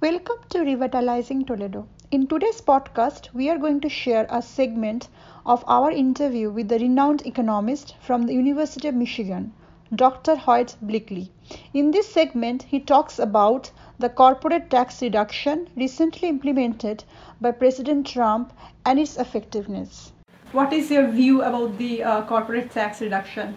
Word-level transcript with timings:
Welcome 0.00 0.36
to 0.50 0.60
Revitalizing 0.60 1.44
Toledo. 1.44 1.88
In 2.12 2.28
today's 2.28 2.60
podcast, 2.60 3.34
we 3.34 3.50
are 3.50 3.58
going 3.58 3.80
to 3.80 3.88
share 3.88 4.28
a 4.30 4.40
segment 4.40 5.08
of 5.44 5.64
our 5.66 5.90
interview 5.90 6.50
with 6.50 6.68
the 6.68 6.78
renowned 6.78 7.26
economist 7.26 7.96
from 8.00 8.22
the 8.22 8.32
University 8.32 8.86
of 8.86 8.94
Michigan, 8.94 9.52
Dr. 9.92 10.36
Hoyt 10.36 10.76
Bleakley. 10.86 11.30
In 11.74 11.90
this 11.90 12.06
segment, 12.06 12.62
he 12.62 12.78
talks 12.78 13.18
about 13.18 13.72
the 13.98 14.08
corporate 14.08 14.70
tax 14.70 15.02
reduction 15.02 15.68
recently 15.74 16.28
implemented 16.28 17.02
by 17.40 17.50
President 17.50 18.06
Trump 18.06 18.52
and 18.86 19.00
its 19.00 19.16
effectiveness. 19.16 20.12
What 20.52 20.72
is 20.72 20.92
your 20.92 21.08
view 21.08 21.42
about 21.42 21.76
the 21.76 22.04
uh, 22.04 22.22
corporate 22.22 22.70
tax 22.70 23.00
reduction? 23.00 23.56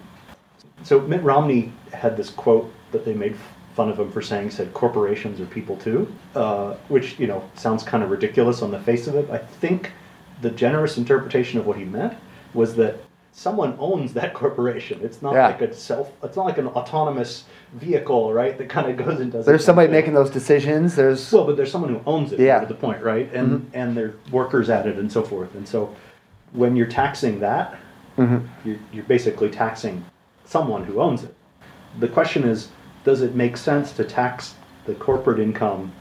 So 0.82 1.02
Mitt 1.02 1.22
Romney 1.22 1.72
had 1.94 2.18
this 2.18 2.32
quote 2.32 2.74
that 2.94 3.06
they 3.06 3.14
made 3.14 3.36
fun 3.76 3.90
of 3.90 4.00
him 4.00 4.12
for 4.12 4.22
saying 4.22 4.52
said 4.52 4.74
corporations 4.74 5.40
are 5.40 5.46
people 5.46 5.78
too, 5.78 6.12
uh, 6.36 6.74
which 6.88 7.18
you 7.20 7.28
know 7.28 7.44
sounds 7.56 7.84
kind 7.84 8.04
of 8.04 8.10
ridiculous 8.10 8.62
on 8.62 8.72
the 8.72 8.80
face 8.80 9.08
of 9.08 9.16
it. 9.16 9.30
I 9.30 9.38
think 9.38 9.92
the 10.42 10.50
generous 10.52 10.98
interpretation 10.98 11.60
of 11.60 11.66
what 11.66 11.78
he 11.78 11.86
meant 11.86 12.14
was 12.54 12.76
that 12.76 12.98
someone 13.34 13.76
owns 13.80 14.12
that 14.14 14.34
corporation. 14.34 15.00
It's 15.04 15.22
not 15.22 15.34
Yeah. 15.34 15.48
like 15.48 15.62
a 15.62 15.74
self. 15.74 16.12
It's 16.24 16.36
not 16.36 16.46
like 16.46 16.58
an 16.58 16.68
autonomous 16.68 17.46
vehicle, 17.76 18.34
right? 18.34 18.58
That 18.58 18.68
kind 18.68 18.90
of 18.90 18.98
goes 19.06 19.20
and 19.22 19.32
does. 19.32 19.46
There's 19.46 19.64
somebody 19.64 19.90
making 19.90 20.14
those 20.14 20.30
decisions. 20.30 20.96
There's 20.96 21.32
Well, 21.32 21.46
but 21.46 21.56
there's 21.56 21.72
someone 21.72 21.92
who 21.94 22.02
owns 22.06 22.34
it. 22.34 22.40
Yeah. 22.40 22.60
Yeah. 22.60 22.66
the 22.66 22.74
point, 22.74 23.02
right? 23.02 23.32
And 23.34 23.70
and 23.74 23.96
they're 23.96 24.16
workers 24.32 24.70
at 24.70 24.86
it 24.86 24.98
and 24.98 25.10
so 25.12 25.22
forth. 25.24 25.56
And 25.56 25.66
so 25.68 25.96
when 26.52 26.76
you're 26.76 26.88
taxing 26.88 27.40
that, 27.40 27.78
you're, 28.18 28.78
you're 28.94 29.06
basically 29.06 29.50
taxing 29.50 30.04
someone 30.46 30.84
who 30.84 31.00
owns 31.02 31.24
it. 31.24 31.34
The 32.00 32.08
question 32.08 32.44
is, 32.44 32.68
does 33.04 33.22
it 33.22 33.36
make 33.36 33.58
sense 33.58 33.92
to 33.94 34.04
tax 34.04 34.56
the 34.86 34.94
corporate 34.96 35.40
income 35.40 35.92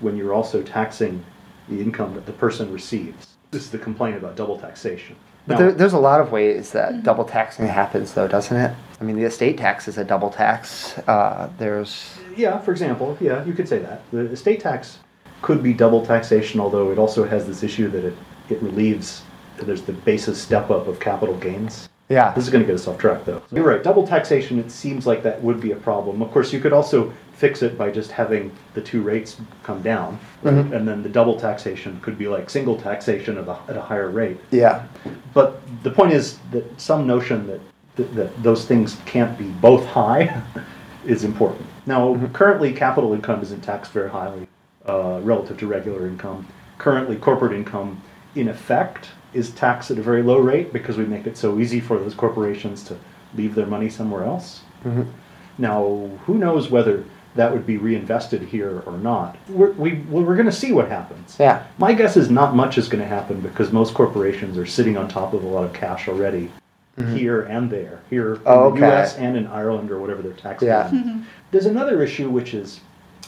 when 0.00 0.16
you're 0.16 0.32
also 0.34 0.62
taxing 0.62 1.24
the 1.68 1.80
income 1.80 2.14
that 2.14 2.26
the 2.26 2.32
person 2.32 2.72
receives? 2.72 3.34
This 3.50 3.62
is 3.64 3.70
the 3.70 3.78
complaint 3.78 4.16
about 4.16 4.36
double 4.36 4.58
taxation. 4.58 5.16
but 5.46 5.54
Now- 5.54 5.58
there, 5.60 5.72
there's 5.72 5.92
a 5.94 5.98
lot 5.98 6.20
of 6.20 6.30
ways 6.32 6.72
that 6.72 7.02
double 7.02 7.24
taxing 7.24 7.66
happens, 7.66 8.12
though, 8.12 8.28
doesn't 8.28 8.56
it? 8.56 8.74
I 9.00 9.04
mean, 9.04 9.16
the 9.16 9.24
estate 9.24 9.56
tax 9.58 9.88
is 9.88 9.96
a 9.98 10.04
double 10.04 10.30
tax. 10.30 10.98
Uh, 11.08 11.48
there's 11.58 12.18
Yeah, 12.36 12.58
for 12.58 12.70
example, 12.72 13.16
yeah, 13.20 13.44
you 13.44 13.52
could 13.52 13.68
say 13.68 13.78
that. 13.78 14.02
The 14.10 14.20
estate 14.30 14.60
tax 14.60 14.98
could 15.42 15.62
be 15.62 15.72
double 15.72 16.04
taxation, 16.04 16.60
although 16.60 16.90
it 16.90 16.98
also 16.98 17.24
has 17.26 17.46
this 17.46 17.62
issue 17.62 17.88
that 17.90 18.04
it, 18.04 18.14
it 18.50 18.60
relieves, 18.62 19.22
there's 19.56 19.82
the 19.82 19.92
basis 19.92 20.40
step 20.40 20.70
up 20.70 20.86
of 20.88 21.00
capital 21.00 21.36
gains. 21.36 21.88
Yeah, 22.08 22.32
This 22.34 22.44
is 22.44 22.50
going 22.50 22.62
to 22.62 22.66
get 22.66 22.74
us 22.74 22.88
off 22.88 22.98
track, 22.98 23.24
though. 23.24 23.42
You're 23.52 23.64
right, 23.66 23.82
double 23.82 24.06
taxation, 24.06 24.58
it 24.58 24.70
seems 24.70 25.06
like 25.06 25.22
that 25.24 25.42
would 25.42 25.60
be 25.60 25.72
a 25.72 25.76
problem. 25.76 26.22
Of 26.22 26.30
course, 26.30 26.52
you 26.52 26.60
could 26.60 26.72
also 26.72 27.12
fix 27.34 27.62
it 27.62 27.76
by 27.76 27.90
just 27.90 28.10
having 28.10 28.50
the 28.74 28.80
two 28.80 29.02
rates 29.02 29.36
come 29.62 29.82
down, 29.82 30.18
right? 30.42 30.54
and 30.54 30.88
then 30.88 31.02
the 31.02 31.08
double 31.08 31.38
taxation 31.38 32.00
could 32.00 32.18
be 32.18 32.26
like 32.26 32.50
single 32.50 32.80
taxation 32.80 33.38
at 33.38 33.46
a, 33.46 33.58
at 33.68 33.76
a 33.76 33.80
higher 33.80 34.10
rate. 34.10 34.38
yeah, 34.50 34.86
But 35.34 35.60
the 35.82 35.90
point 35.90 36.12
is 36.12 36.38
that 36.50 36.80
some 36.80 37.06
notion 37.06 37.46
that, 37.46 37.60
that, 37.96 38.14
that 38.14 38.42
those 38.42 38.64
things 38.64 38.96
can't 39.04 39.38
be 39.38 39.48
both 39.60 39.84
high 39.86 40.42
is 41.04 41.24
important. 41.24 41.66
Now, 41.86 42.18
currently, 42.32 42.72
capital 42.72 43.12
income 43.12 43.40
isn't 43.42 43.60
taxed 43.60 43.92
very 43.92 44.10
highly 44.10 44.48
uh, 44.88 45.20
relative 45.22 45.58
to 45.58 45.66
regular 45.66 46.06
income. 46.08 46.46
Currently, 46.78 47.16
corporate 47.16 47.52
income, 47.52 48.02
in 48.34 48.48
effect, 48.48 49.10
is 49.34 49.50
taxed 49.50 49.90
at 49.90 49.98
a 49.98 50.02
very 50.02 50.22
low 50.22 50.38
rate 50.38 50.72
because 50.72 50.96
we 50.96 51.04
make 51.04 51.26
it 51.26 51.36
so 51.36 51.58
easy 51.58 51.80
for 51.80 51.98
those 51.98 52.14
corporations 52.14 52.82
to 52.84 52.96
leave 53.34 53.54
their 53.54 53.66
money 53.66 53.90
somewhere 53.90 54.24
else. 54.24 54.62
Mm-hmm. 54.84 55.10
Now, 55.58 56.10
who 56.24 56.38
knows 56.38 56.70
whether 56.70 57.04
that 57.34 57.52
would 57.52 57.66
be 57.66 57.76
reinvested 57.76 58.42
here 58.42 58.82
or 58.86 58.96
not? 58.96 59.36
We're, 59.48 59.72
we, 59.72 59.94
well, 60.08 60.24
we're 60.24 60.36
going 60.36 60.46
to 60.46 60.52
see 60.52 60.72
what 60.72 60.88
happens. 60.88 61.36
yeah. 61.38 61.66
My 61.78 61.92
guess 61.92 62.16
is 62.16 62.30
not 62.30 62.54
much 62.54 62.78
is 62.78 62.88
going 62.88 63.02
to 63.02 63.08
happen 63.08 63.40
because 63.40 63.72
most 63.72 63.94
corporations 63.94 64.56
are 64.56 64.66
sitting 64.66 64.96
on 64.96 65.08
top 65.08 65.34
of 65.34 65.44
a 65.44 65.46
lot 65.46 65.64
of 65.64 65.72
cash 65.72 66.08
already, 66.08 66.50
mm-hmm. 66.96 67.16
here 67.16 67.42
and 67.42 67.70
there, 67.70 68.00
here 68.08 68.40
oh, 68.46 68.68
in 68.68 68.72
Oh, 68.72 68.76
the 68.76 68.76
okay. 68.76 68.96
U.S. 68.96 69.16
and 69.16 69.36
in 69.36 69.46
Ireland 69.46 69.90
or 69.90 69.98
whatever 69.98 70.22
their 70.22 70.32
tax. 70.32 70.62
Yeah. 70.62 70.86
is. 70.86 70.92
Mm-hmm. 70.92 71.22
There's 71.50 71.66
another 71.66 72.02
issue 72.02 72.30
which 72.30 72.54
is 72.54 72.80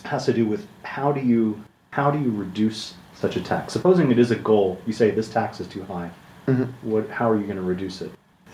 has 0.04 0.24
to 0.24 0.32
do 0.32 0.46
with 0.46 0.66
how 0.82 1.12
do 1.12 1.20
you 1.20 1.62
how 1.90 2.10
do 2.10 2.18
you 2.18 2.30
reduce 2.30 2.94
such 3.20 3.36
a 3.36 3.40
tax? 3.40 3.72
Supposing 3.72 4.10
it 4.10 4.18
is 4.18 4.30
a 4.30 4.36
goal, 4.36 4.80
you 4.86 4.92
say 4.92 5.10
this 5.10 5.28
tax 5.28 5.60
is 5.60 5.66
too 5.66 5.84
high. 5.84 6.10
What? 6.82 7.08
How 7.10 7.30
are 7.30 7.36
you 7.36 7.44
going 7.44 7.56
to 7.56 7.62
reduce 7.62 8.00
it? 8.02 8.10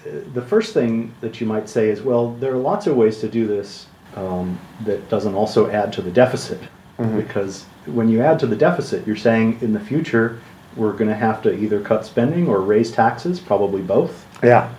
Uh, 0.06 0.10
The 0.34 0.42
first 0.42 0.74
thing 0.74 1.14
that 1.22 1.40
you 1.40 1.46
might 1.46 1.66
say 1.66 1.88
is, 1.88 2.02
well, 2.02 2.32
there 2.34 2.52
are 2.52 2.58
lots 2.58 2.86
of 2.86 2.94
ways 2.94 3.18
to 3.20 3.28
do 3.28 3.46
this 3.46 3.86
um, 4.16 4.58
that 4.84 5.08
doesn't 5.08 5.34
also 5.34 5.70
add 5.70 5.92
to 5.94 6.02
the 6.02 6.10
deficit. 6.10 6.60
Because 6.98 7.64
when 7.84 8.08
you 8.08 8.22
add 8.22 8.38
to 8.40 8.46
the 8.46 8.56
deficit, 8.56 9.06
you're 9.06 9.16
saying 9.16 9.58
in 9.60 9.72
the 9.74 9.80
future 9.80 10.40
we're 10.76 10.92
going 10.94 11.08
to 11.10 11.16
have 11.16 11.42
to 11.42 11.52
either 11.54 11.78
cut 11.80 12.04
spending 12.06 12.48
or 12.48 12.60
raise 12.62 12.90
taxes, 12.90 13.38
probably 13.38 13.82
both. 13.82 14.26
Yeah. 14.42 14.72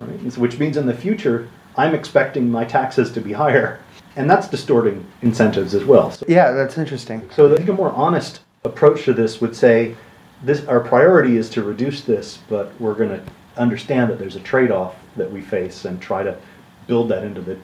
Right? 0.00 0.32
So- 0.32 0.40
Which 0.40 0.58
means 0.58 0.76
in 0.76 0.86
the 0.86 0.94
future, 0.94 1.48
I'm 1.76 1.94
expecting 1.94 2.50
my 2.50 2.64
taxes 2.64 3.10
to 3.12 3.20
be 3.20 3.32
higher. 3.32 3.78
And 4.16 4.28
that's 4.28 4.48
distorting 4.48 5.06
incentives 5.22 5.72
as 5.74 5.84
well. 5.84 6.10
So, 6.10 6.26
Yeah, 6.28 6.50
that's 6.52 6.76
interesting. 6.78 7.28
so 7.34 7.52
I 7.52 7.56
think 7.56 7.68
a 7.68 7.72
more 7.72 7.92
honest 7.92 8.40
approach 8.64 9.04
to 9.04 9.12
this 9.12 9.40
would 9.40 9.56
say, 9.56 9.96
this 10.42 10.64
our 10.66 10.80
priority 10.80 11.36
is 11.36 11.50
to 11.50 11.62
reduce 11.62 12.02
this, 12.02 12.38
but 12.48 12.78
we're 12.80 12.94
going 12.94 13.10
to 13.10 13.22
understand 13.56 14.10
that 14.10 14.18
there's 14.18 14.36
a 14.36 14.40
trade-off 14.40 14.96
that 15.16 15.30
we 15.30 15.40
face 15.40 15.84
and 15.84 16.00
try 16.00 16.22
to 16.22 16.36
build 16.86 17.08
that 17.10 17.24
into 17.24 17.40
the 17.40 17.56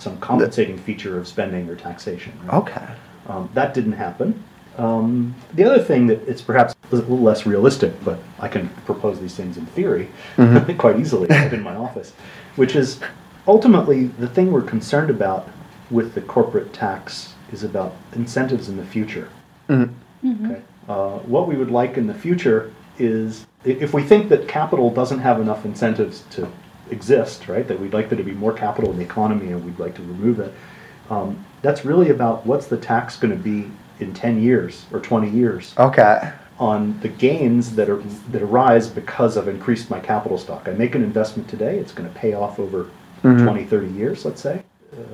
some 0.00 0.18
compensating 0.18 0.76
feature 0.76 1.16
of 1.16 1.28
spending 1.28 1.68
or 1.68 1.76
taxation. 1.76 2.32
right? 2.44 2.54
Okay. 2.54 2.88
Um, 3.28 3.48
that 3.54 3.74
didn't 3.74 3.92
happen. 3.92 4.42
Um, 4.76 5.36
the 5.54 5.62
other 5.62 5.80
thing 5.82 6.08
that 6.08 6.26
it's 6.26 6.42
perhaps 6.42 6.74
a 6.90 6.96
little 6.96 7.20
less 7.20 7.46
realistic, 7.46 7.92
but 8.04 8.18
I 8.40 8.48
can 8.48 8.68
propose 8.86 9.20
these 9.20 9.36
things 9.36 9.56
in 9.58 9.66
theory 9.66 10.08
quite 10.78 10.98
easily 10.98 11.28
in 11.30 11.62
my 11.62 11.76
office, 11.76 12.12
which 12.56 12.74
is 12.74 12.98
ultimately 13.46 14.06
the 14.06 14.26
thing 14.26 14.50
we're 14.50 14.62
concerned 14.62 15.10
about 15.10 15.48
with 15.90 16.14
the 16.14 16.22
corporate 16.22 16.72
tax 16.72 17.34
is 17.52 17.62
about 17.62 17.94
incentives 18.14 18.68
in 18.68 18.76
the 18.76 18.84
future. 18.84 19.28
Okay. 20.24 20.60
Uh, 20.88 21.18
what 21.20 21.46
we 21.48 21.56
would 21.56 21.70
like 21.70 21.96
in 21.96 22.06
the 22.06 22.14
future 22.14 22.72
is 22.98 23.46
if 23.64 23.94
we 23.94 24.02
think 24.02 24.28
that 24.28 24.48
capital 24.48 24.90
doesn't 24.90 25.20
have 25.20 25.40
enough 25.40 25.64
incentives 25.64 26.24
to 26.30 26.48
exist, 26.90 27.48
right? 27.48 27.66
That 27.66 27.78
we'd 27.80 27.92
like 27.94 28.08
there 28.08 28.18
to 28.18 28.24
be 28.24 28.32
more 28.32 28.52
capital 28.52 28.90
in 28.90 28.98
the 28.98 29.04
economy 29.04 29.52
and 29.52 29.64
we'd 29.64 29.78
like 29.78 29.94
to 29.96 30.02
remove 30.02 30.40
it. 30.40 30.52
Um, 31.10 31.44
that's 31.62 31.84
really 31.84 32.10
about 32.10 32.44
what's 32.46 32.66
the 32.66 32.76
tax 32.76 33.16
going 33.16 33.36
to 33.36 33.42
be 33.42 33.70
in 34.00 34.12
10 34.12 34.42
years 34.42 34.86
or 34.92 35.00
20 35.00 35.30
years 35.30 35.74
Okay. 35.78 36.32
on 36.58 36.98
the 37.00 37.08
gains 37.08 37.74
that 37.76 37.88
are 37.88 38.02
that 38.30 38.42
arise 38.42 38.88
because 38.88 39.36
I've 39.38 39.48
increased 39.48 39.90
my 39.90 40.00
capital 40.00 40.38
stock. 40.38 40.68
I 40.68 40.72
make 40.72 40.94
an 40.94 41.02
investment 41.04 41.48
today; 41.48 41.78
it's 41.78 41.92
going 41.92 42.08
to 42.12 42.14
pay 42.18 42.34
off 42.34 42.58
over 42.58 42.88
Mm-hmm. 43.22 43.44
twenty, 43.44 43.64
thirty 43.64 43.86
20, 43.86 43.92
30 43.92 43.98
years, 44.00 44.24
let's 44.24 44.40
say. 44.40 44.62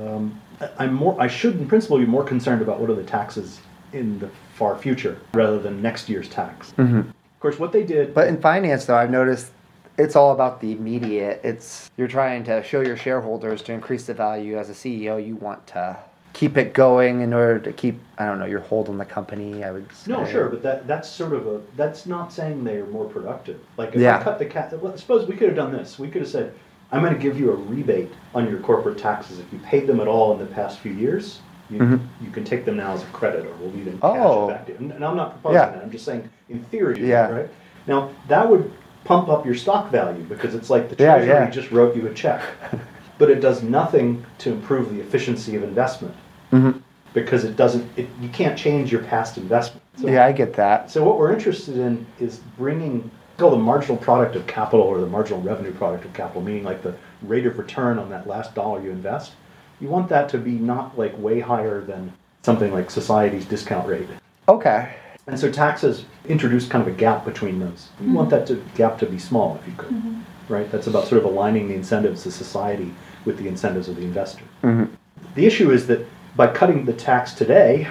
Um, 0.01 0.41
I'm 0.79 0.95
more. 0.95 1.21
I 1.21 1.27
should, 1.29 1.57
in 1.61 1.69
principle, 1.69 1.99
be 1.99 2.07
more 2.07 2.25
concerned 2.25 2.63
about 2.63 2.81
what 2.81 2.89
are 2.89 2.95
the 2.95 3.05
taxes 3.05 3.61
in 3.93 4.19
the 4.19 4.29
far 4.55 4.77
future 4.77 5.21
rather 5.35 5.59
than 5.59 5.81
next 5.83 6.09
year's 6.09 6.29
tax. 6.29 6.73
Of 6.79 7.07
course, 7.41 7.59
what 7.59 7.73
they 7.73 7.85
did. 7.85 8.07
Mm-hmm. 8.09 8.15
But 8.15 8.29
in 8.29 8.41
finance, 8.41 8.87
though, 8.87 8.97
I've 8.97 9.11
noticed 9.11 9.51
it's 9.97 10.17
all 10.17 10.33
about 10.33 10.61
the 10.61 10.73
immediate. 10.73 11.41
It's 11.45 11.91
you're 11.97 12.09
trying 12.09 12.45
to 12.45 12.63
show 12.63 12.81
your 12.81 12.97
shareholders 12.97 13.63
to 13.63 13.73
increase 13.73 14.07
the 14.07 14.15
value. 14.15 14.59
As 14.59 14.71
a 14.71 14.73
CEO, 14.73 15.25
you 15.25 15.37
want 15.37 15.67
to 15.69 15.97
keep 16.33 16.57
it 16.57 16.73
going 16.73 17.21
in 17.21 17.33
order 17.33 17.59
to 17.61 17.73
keep. 17.73 18.01
I 18.19 18.27
don't 18.27 18.39
know 18.39 18.47
your 18.47 18.61
hold 18.61 18.89
on 18.89 18.99
the 18.99 19.05
company. 19.05 19.65
I 19.65 19.71
would. 19.73 19.87
No, 20.07 20.25
sure, 20.27 20.49
but 20.49 20.63
that 20.63 20.87
that's 20.87 21.09
sort 21.09 21.33
of 21.33 21.47
a 21.47 21.61
that's 21.77 22.07
not 22.07 22.33
saying 22.33 22.65
they 22.65 22.77
are 22.77 22.87
more 22.87 23.07
productive. 23.07 23.61
Like 23.77 23.95
if 23.95 24.01
Yeah. 24.01 24.19
I 24.19 24.23
cut 24.23 24.39
the 24.39 24.47
cat, 24.47 24.77
well, 24.81 24.97
suppose 24.97 25.29
we 25.29 25.37
could 25.37 25.49
have 25.49 25.57
done 25.57 25.73
this. 25.73 25.99
We 25.99 26.09
could 26.09 26.23
have 26.23 26.31
said, 26.31 26.55
"I'm 26.93 27.03
going 27.03 27.15
to 27.15 27.21
give 27.21 27.39
you 27.39 27.51
a 27.53 27.57
rebate 27.57 28.11
on 28.35 28.49
your 28.49 28.61
corporate 28.61 28.99
taxes 28.99 29.39
if 29.39 29.53
you 29.53 29.59
paid 29.61 29.87
them 29.87 30.01
at 30.01 30.09
all 30.09 30.33
in 30.33 30.39
the 30.39 30.47
past 30.47 30.79
few 30.79 30.93
years. 30.93 31.41
You, 31.71 32.01
you 32.23 32.31
can 32.31 32.45
take 32.45 32.65
them 32.65 32.77
now 32.77 32.93
as 32.93 33.03
a 33.03 33.07
credit, 33.07 33.45
or 33.45 33.55
we'll 33.57 33.71
leave 33.71 33.87
it 33.89 34.01
cash 34.01 34.11
Mm-hmm. 34.11 34.23
Oh. 34.23 34.49
back 34.49 34.67
to 34.67 34.73
you." 34.73 34.79
And, 34.79 35.05
I'm 35.05 35.17
not 35.17 35.33
proposing 35.33 35.55
Yeah. 35.61 35.71
that. 35.71 35.83
I'm 35.83 35.91
just 35.91 36.05
saying 36.05 36.29
in 36.49 36.65
theory, 36.65 37.07
Yeah. 37.07 37.29
right? 37.31 37.49
Now 37.87 38.11
that 38.29 38.49
would 38.49 38.71
pump 39.05 39.29
up 39.29 39.45
your 39.45 39.55
stock 39.55 39.91
value 39.91 40.23
because 40.25 40.55
it's 40.55 40.71
like 40.71 40.89
the 40.89 41.03
Yeah, 41.03 41.17
treasury 41.17 41.29
yeah. 41.35 41.51
just 41.51 41.71
wrote 41.71 41.95
you 41.97 42.07
a 42.07 42.15
check, 42.15 42.43
but 43.19 43.31
it 43.31 43.41
does 43.41 43.63
nothing 43.63 44.25
to 44.39 44.53
improve 44.53 44.93
the 44.95 45.01
efficiency 45.01 45.57
of 45.57 45.63
investment 45.63 46.15
Mm-hmm. 46.53 46.79
because 47.13 47.45
it 47.45 47.57
doesn't. 47.57 47.87
It, 47.99 48.09
you 48.21 48.31
can't 48.31 48.59
change 48.59 48.91
your 48.91 49.03
past 49.03 49.37
investment. 49.37 49.83
So- 49.97 50.09
Yeah, 50.09 50.25
I 50.25 50.33
get 50.33 50.55
that. 50.55 50.91
so 50.91 51.05
what 51.05 51.19
we're 51.19 51.33
interested 51.33 51.77
in 51.77 52.07
is 52.19 52.39
bringing 52.57 53.11
called 53.37 53.53
the 53.53 53.57
marginal 53.59 53.97
product 53.97 54.35
of 54.35 54.47
capital 54.49 54.85
or 54.87 54.99
the 55.01 55.07
marginal 55.07 55.41
revenue 55.43 55.73
product 55.73 56.05
of 56.05 56.13
capital, 56.15 56.43
meaning 56.43 56.65
like 56.65 56.83
the 56.83 56.95
rate 57.23 57.47
of 57.47 57.57
return 57.59 57.99
on 57.99 58.09
that 58.11 58.27
last 58.27 58.55
dollar 58.55 58.83
you 58.83 58.91
invest. 58.91 59.33
You 59.81 59.89
want 59.89 60.09
that 60.09 60.29
to 60.31 60.39
be 60.39 60.53
not 60.53 60.99
like 60.99 61.17
way 61.19 61.41
higher 61.41 61.81
than 61.81 62.13
something 62.43 62.73
like 62.73 62.91
society's 62.91 63.45
discount 63.45 63.89
rate. 63.89 64.09
Okay. 64.49 64.95
And 65.27 65.39
so 65.39 65.51
taxes 65.51 66.05
introduce 66.27 66.67
kind 66.67 66.87
of 66.87 66.93
a 66.93 66.97
gap 66.97 67.25
between 67.25 67.59
those. 67.61 67.89
You 68.01 68.07
mm-hmm. 68.07 68.15
want 68.15 68.31
that 68.31 68.47
to, 68.47 68.65
gap 68.75 68.99
to 69.01 69.07
be 69.07 69.19
small 69.19 69.57
if 69.61 69.69
you 69.69 69.75
could, 69.77 69.91
mm-hmm. 69.91 70.53
right? 70.53 70.71
That's 70.73 70.87
about 70.87 71.07
sort 71.07 71.19
of 71.19 71.27
aligning 71.27 71.69
the 71.69 71.75
incentives 71.75 72.25
of 72.25 72.33
society 72.33 72.95
with 73.27 73.37
the 73.37 73.47
incentives 73.47 73.89
of 73.89 73.97
the 73.97 74.03
investor. 74.03 74.45
Mm-hmm. 74.63 74.95
The 75.35 75.47
issue 75.47 75.71
is 75.71 75.87
that 75.89 76.07
by 76.35 76.47
cutting 76.47 76.87
the 76.87 76.95
tax 76.95 77.35
today, 77.35 77.89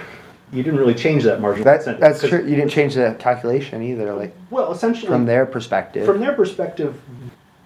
you 0.52 0.64
didn't 0.64 0.80
really 0.80 0.96
change 0.96 1.24
that 1.24 1.40
margin. 1.40 1.64
That, 1.64 1.78
incentive. 1.78 2.02
that's 2.02 2.22
'cause- 2.22 2.30
true. 2.30 2.44
You 2.44 2.56
didn't 2.56 2.72
change 2.72 2.96
the 2.96 3.16
calculation 3.20 3.84
either, 3.84 4.14
like 4.14 4.36
Well, 4.50 4.72
essentially, 4.72 5.08
from 5.08 5.26
their 5.26 5.46
perspective. 5.46 6.06
From 6.06 6.20
their 6.20 6.34
perspective, 6.34 7.00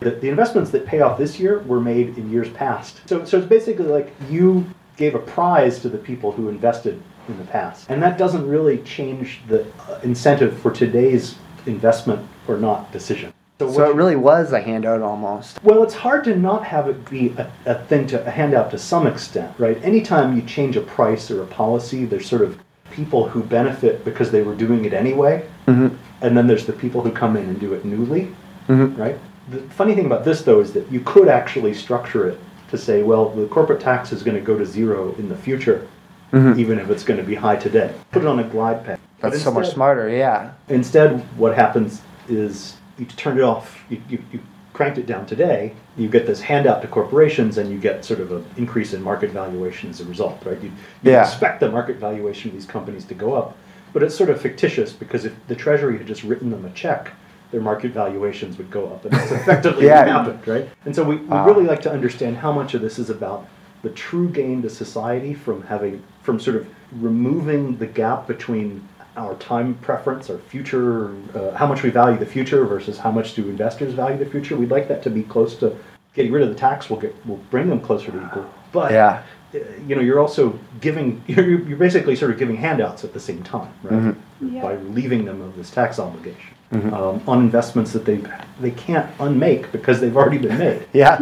the, 0.01 0.11
the 0.11 0.27
investments 0.29 0.71
that 0.71 0.85
pay 0.85 0.99
off 0.99 1.17
this 1.17 1.39
year 1.39 1.59
were 1.59 1.79
made 1.79 2.17
in 2.17 2.29
years 2.29 2.49
past. 2.49 3.01
So, 3.07 3.23
so 3.23 3.37
it's 3.37 3.47
basically 3.47 3.85
like 3.85 4.11
you 4.29 4.65
gave 4.97 5.15
a 5.15 5.19
prize 5.19 5.79
to 5.79 5.89
the 5.89 5.97
people 5.97 6.31
who 6.31 6.49
invested 6.49 7.01
in 7.27 7.37
the 7.37 7.45
past. 7.45 7.85
And 7.89 8.01
that 8.03 8.17
doesn't 8.17 8.45
really 8.47 8.79
change 8.79 9.39
the 9.47 9.65
uh, 9.87 9.99
incentive 10.03 10.59
for 10.59 10.71
today's 10.71 11.35
investment 11.65 12.27
or 12.47 12.57
not 12.57 12.91
decision. 12.91 13.31
what 13.59 13.73
so 13.73 13.89
it 13.91 13.95
really 13.95 14.15
was 14.15 14.51
a 14.53 14.59
handout 14.59 15.01
almost. 15.01 15.63
well, 15.63 15.83
it's 15.83 15.93
hard 15.93 16.23
to 16.23 16.35
not 16.35 16.65
have 16.65 16.87
it 16.89 17.07
be 17.09 17.29
a, 17.37 17.51
a 17.65 17.75
thing 17.85 18.07
to 18.07 18.25
a 18.25 18.29
handout 18.31 18.71
to 18.71 18.77
some 18.79 19.05
extent, 19.05 19.53
right? 19.59 19.81
Anytime 19.83 20.35
you 20.35 20.41
change 20.41 20.75
a 20.77 20.81
price 20.81 21.29
or 21.29 21.43
a 21.43 21.47
policy, 21.47 22.05
there's 22.05 22.27
sort 22.27 22.41
of 22.41 22.59
people 22.91 23.29
who 23.29 23.43
benefit 23.43 24.03
because 24.03 24.31
they 24.31 24.41
were 24.41 24.55
doing 24.55 24.83
it 24.85 24.93
anyway, 24.93 25.47
Mm-hmm. 25.67 25.95
and 26.21 26.35
then 26.35 26.47
there's 26.47 26.65
the 26.65 26.73
people 26.73 27.01
who 27.03 27.11
come 27.11 27.37
in 27.37 27.43
and 27.47 27.59
do 27.59 27.73
it 27.75 27.85
newly, 27.85 28.33
right? 28.67 29.17
The 29.49 29.59
funny 29.69 29.95
thing 29.95 30.05
about 30.05 30.23
this, 30.23 30.41
though, 30.43 30.59
is 30.59 30.71
that 30.73 30.89
you 30.91 30.99
could 31.01 31.27
actually 31.27 31.73
structure 31.73 32.27
it 32.29 32.39
to 32.69 32.77
say, 32.77 33.03
well, 33.03 33.29
the 33.29 33.47
corporate 33.47 33.81
tax 33.81 34.11
is 34.11 34.23
going 34.23 34.35
to 34.37 34.41
go 34.43 34.57
to 34.57 34.65
zero 34.65 35.13
in 35.17 35.27
the 35.29 35.35
future, 35.35 35.87
even 36.33 36.79
if 36.79 36.89
it's 36.89 37.03
going 37.03 37.19
to 37.19 37.25
be 37.25 37.35
high 37.35 37.57
today. 37.57 37.93
Put 38.11 38.21
it 38.21 38.27
on 38.27 38.39
a 38.39 38.43
glide 38.43 38.85
path. 38.85 38.99
Mm-hmm. 38.99 39.29
That's 39.29 39.43
so 39.43 39.51
much 39.51 39.69
smarter. 39.69 40.07
Yeah. 40.09 40.53
Instead, 40.69 41.19
what 41.37 41.55
happens 41.55 42.01
is 42.29 42.77
you 42.97 43.05
turn 43.05 43.37
it 43.37 43.43
off, 43.43 43.83
you, 43.89 44.01
you, 44.07 44.23
you 44.31 44.39
cranked 44.73 44.97
it 44.97 45.05
down 45.05 45.25
today, 45.25 45.73
you 45.97 46.07
get 46.07 46.25
this 46.25 46.39
handout 46.39 46.81
to 46.81 46.87
corporations, 46.87 47.57
and 47.57 47.69
you 47.69 47.77
get 47.77 48.05
sort 48.05 48.19
of 48.21 48.31
an 48.31 48.45
increase 48.55 48.93
in 48.93 49.01
market 49.01 49.31
valuation 49.31 49.89
as 49.89 49.99
a 49.99 50.05
result, 50.05 50.41
right? 50.45 50.61
You, 50.61 50.69
you 51.03 51.11
Yeah. 51.11 51.23
expect 51.23 51.59
the 51.59 51.69
market 51.69 51.97
valuation 51.97 52.49
of 52.51 52.55
these 52.55 52.65
companies 52.65 53.03
to 53.05 53.13
go 53.13 53.33
up, 53.33 53.57
but 53.91 54.01
it's 54.01 54.15
sort 54.15 54.29
of 54.29 54.39
fictitious 54.39 54.93
because 54.93 55.25
if 55.25 55.33
the 55.47 55.55
Treasury 55.55 55.97
had 55.97 56.07
just 56.07 56.23
written 56.23 56.49
them 56.49 56.63
a 56.63 56.69
check, 56.69 57.11
their 57.51 57.61
market 57.61 57.91
valuations 57.91 58.57
would 58.57 58.71
go 58.71 58.87
up, 58.87 59.03
and 59.05 59.13
that's 59.13 59.31
effectively 59.41 59.85
Yeah. 59.85 59.99
what 59.99 60.07
happened, 60.07 60.47
right? 60.47 60.69
And 60.85 60.95
so 60.95 61.03
we, 61.03 61.17
we 61.17 61.27
Wow. 61.27 61.45
really 61.45 61.65
like 61.65 61.81
to 61.83 61.91
understand 61.91 62.37
how 62.37 62.51
much 62.51 62.73
of 62.73 62.81
this 62.81 62.97
is 62.97 63.09
about 63.09 63.45
the 63.83 63.89
true 63.89 64.29
gain 64.29 64.61
to 64.61 64.69
society 64.69 65.33
from 65.33 65.63
having 65.63 66.01
from 66.23 66.39
sort 66.39 66.55
of 66.55 66.67
removing 67.01 67.77
the 67.77 67.87
gap 67.87 68.27
between 68.27 68.87
our 69.17 69.33
time 69.35 69.73
preference, 69.81 70.29
our 70.29 70.37
future, 70.37 71.11
uh, 71.35 71.51
how 71.55 71.65
much 71.65 71.81
we 71.83 71.89
value 71.89 72.17
the 72.17 72.25
future 72.25 72.63
versus 72.63 72.97
how 72.99 73.11
much 73.11 73.33
do 73.33 73.49
investors 73.49 73.93
value 73.93 74.17
the 74.17 74.29
future. 74.29 74.55
We'd 74.55 74.69
like 74.69 74.87
that 74.87 75.01
to 75.03 75.09
be 75.09 75.23
close 75.23 75.55
to 75.57 75.75
getting 76.13 76.31
rid 76.31 76.43
of 76.43 76.49
the 76.49 76.55
tax. 76.55 76.89
Will 76.89 76.97
get 76.99 77.13
will 77.25 77.39
bring 77.49 77.69
them 77.69 77.81
closer 77.81 78.11
to 78.11 78.25
equal. 78.25 78.45
But 78.71 78.91
Yeah. 78.91 79.23
uh, 79.53 79.57
you 79.87 79.95
know, 79.95 80.01
you're 80.01 80.19
also 80.19 80.57
giving 80.79 81.21
you're, 81.27 81.59
you're 81.67 81.77
basically 81.77 82.15
sort 82.15 82.31
of 82.31 82.37
giving 82.37 82.55
handouts 82.55 83.03
at 83.03 83.13
the 83.13 83.19
same 83.19 83.43
time, 83.43 83.73
right? 83.83 84.15
Yeah. 84.41 84.61
By 84.61 84.73
relieving 84.73 85.25
them 85.25 85.41
of 85.41 85.55
this 85.57 85.69
tax 85.71 85.99
obligation 85.99 86.53
um, 86.71 87.21
on 87.27 87.39
investments 87.41 87.91
that 87.93 88.05
they 88.05 88.21
they 88.61 88.71
can't 88.71 89.09
unmake 89.19 89.71
because 89.71 89.99
they've 89.99 90.15
already 90.15 90.37
been 90.37 90.57
made. 90.57 90.87
Yeah. 90.93 91.17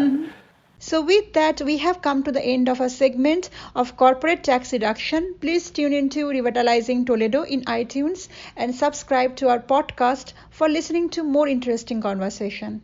So, 0.81 1.01
with 1.01 1.33
that, 1.33 1.61
we 1.61 1.77
have 1.79 2.01
come 2.01 2.23
to 2.23 2.31
the 2.31 2.41
end 2.41 2.69
of 2.69 2.79
our 2.79 2.87
segment 2.87 3.49
of 3.75 3.97
corporate 3.97 4.43
tax 4.45 4.71
reduction. 4.71 5.35
Please 5.41 5.69
tune 5.71 5.91
into 5.91 6.29
Revitalizing 6.29 7.03
Toledo 7.03 7.43
in 7.43 7.65
iTunes 7.65 8.29
and 8.55 8.73
subscribe 8.73 9.35
to 9.37 9.49
our 9.49 9.59
podcast 9.59 10.31
for 10.49 10.69
listening 10.69 11.09
to 11.09 11.23
more 11.23 11.49
interesting 11.49 11.99
conversation. 12.01 12.77